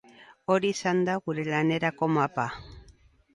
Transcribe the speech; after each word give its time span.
Hori 0.53 0.71
izan 0.75 1.03
da 1.09 1.17
gure 1.27 1.45
lanerako 1.49 2.09
mapa. 2.15 2.47